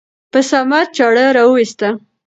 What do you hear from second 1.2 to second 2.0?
راوېسته.